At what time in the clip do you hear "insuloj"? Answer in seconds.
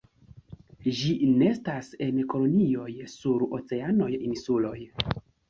4.31-4.75